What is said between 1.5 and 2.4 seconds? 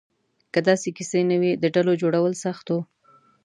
د ډلو جوړول